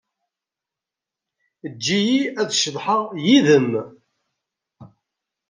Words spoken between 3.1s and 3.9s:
yid-k.